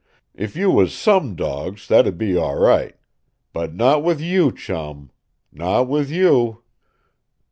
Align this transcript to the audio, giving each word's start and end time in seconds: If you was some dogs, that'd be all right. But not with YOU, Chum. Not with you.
If 0.33 0.55
you 0.55 0.71
was 0.71 0.95
some 0.97 1.35
dogs, 1.35 1.87
that'd 1.87 2.17
be 2.17 2.35
all 2.35 2.57
right. 2.57 2.95
But 3.53 3.75
not 3.75 4.01
with 4.03 4.19
YOU, 4.19 4.51
Chum. 4.51 5.11
Not 5.51 5.87
with 5.87 6.09
you. 6.09 6.63